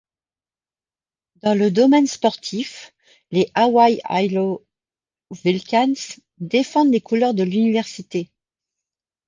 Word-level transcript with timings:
Dans 1.43 1.55
le 1.55 1.69
domaine 1.69 2.07
sportif, 2.07 2.91
les 3.29 3.51
Hawaii-Hilo 3.53 4.65
Vulcans 5.29 6.17
défendent 6.39 6.91
les 6.93 7.01
couleurs 7.01 7.35
de 7.35 7.43
l'Université. 7.43 8.31